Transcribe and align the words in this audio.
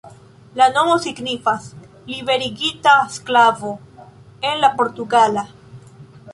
La 0.61 0.67
nomo 0.77 0.95
signifas 1.03 1.67
"liberigita 2.13 2.95
sklavo" 3.19 3.77
en 4.53 4.61
la 4.67 4.75
portugala. 4.81 5.49